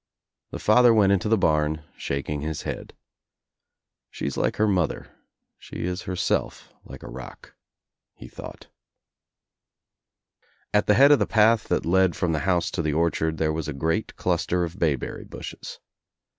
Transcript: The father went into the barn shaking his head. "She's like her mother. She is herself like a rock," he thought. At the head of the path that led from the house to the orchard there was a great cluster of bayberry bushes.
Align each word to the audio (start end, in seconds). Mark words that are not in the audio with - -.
The 0.49 0.57
father 0.57 0.95
went 0.95 1.11
into 1.11 1.29
the 1.29 1.37
barn 1.37 1.83
shaking 1.95 2.41
his 2.41 2.63
head. 2.63 2.93
"She's 4.09 4.35
like 4.35 4.55
her 4.55 4.67
mother. 4.67 5.15
She 5.59 5.83
is 5.85 6.01
herself 6.01 6.73
like 6.83 7.03
a 7.03 7.07
rock," 7.11 7.53
he 8.15 8.27
thought. 8.27 8.65
At 10.73 10.87
the 10.87 10.95
head 10.95 11.11
of 11.11 11.19
the 11.19 11.27
path 11.27 11.65
that 11.65 11.85
led 11.85 12.15
from 12.15 12.31
the 12.31 12.39
house 12.49 12.71
to 12.71 12.81
the 12.81 12.93
orchard 12.93 13.37
there 13.37 13.53
was 13.53 13.67
a 13.67 13.73
great 13.73 14.15
cluster 14.15 14.63
of 14.63 14.79
bayberry 14.79 15.23
bushes. 15.25 15.77